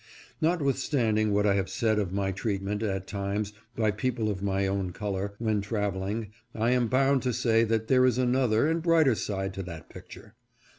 Notwithstanding 0.41 1.31
what 1.31 1.45
I 1.45 1.53
have 1.53 1.69
said 1.69 1.99
of 1.99 2.11
my 2.11 2.31
treatment, 2.31 2.81
at 2.81 3.05
times, 3.05 3.53
by 3.75 3.91
people 3.91 4.31
of 4.31 4.41
my 4.41 4.65
own 4.65 4.93
color, 4.93 5.35
when 5.37 5.61
traveling, 5.61 6.31
I 6.55 6.71
am 6.71 6.87
bound 6.87 7.21
to 7.21 7.33
say 7.33 7.63
that 7.65 7.87
there 7.87 8.03
is 8.07 8.17
another 8.17 8.67
and 8.67 8.81
brighter 8.81 9.13
side 9.13 9.53
to 9.53 9.61
that 9.61 9.89
picture. 9.89 10.33